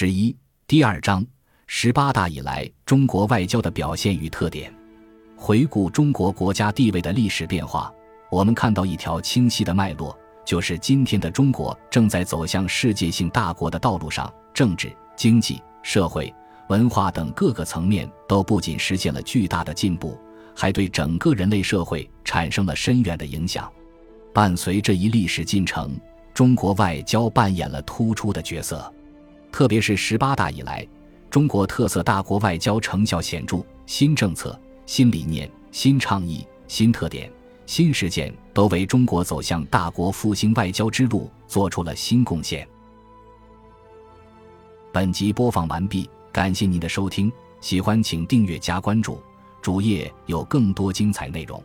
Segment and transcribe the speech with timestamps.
[0.00, 0.32] 十一
[0.68, 1.26] 第二章
[1.66, 4.72] 十八大以来中国外交的表现与特点。
[5.36, 7.92] 回顾中国国家地位的历史变化，
[8.30, 10.16] 我们看到一条清晰的脉络，
[10.46, 16.32] 就是今天的中国正在走向世界性大国的道路上，政治、经济、社会、
[16.68, 20.16] 文化等各个层面都不仅实现了巨大的进步，
[20.54, 23.68] 还对整个人类社会产生了深远的影响。
[24.32, 25.98] 伴随这一历史进程，
[26.32, 28.94] 中国外交扮演了突出的角色。
[29.50, 30.86] 特别是十八大以来，
[31.30, 37.30] 中国特色大国外交成效显著，新政策、新理念、新倡议、新特点、
[37.66, 42.66] 新实践都为中国走向大国复兴外交之路做出了新贡献。
[44.92, 47.30] 本集播放完毕，感谢您的收听，
[47.60, 49.20] 喜欢请订阅加关注，
[49.60, 51.62] 主页有更多精彩内容。